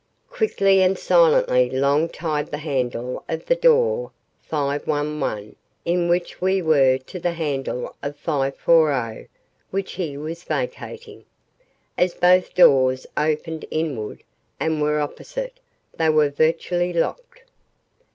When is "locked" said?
16.93-17.43